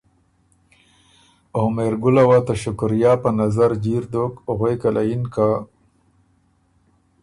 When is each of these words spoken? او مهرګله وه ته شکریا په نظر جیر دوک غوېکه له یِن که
او 1.55 1.63
مهرګله 1.75 2.23
وه 2.29 2.39
ته 2.47 2.53
شکریا 2.63 3.11
په 3.23 3.29
نظر 3.39 3.69
جیر 3.83 4.03
دوک 4.13 4.33
غوېکه 4.57 4.89
له 4.95 5.03
یِن 5.09 5.23
که 5.33 5.47